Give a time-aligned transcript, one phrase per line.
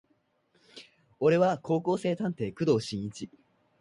[1.19, 3.29] 俺は高校生探偵工藤新一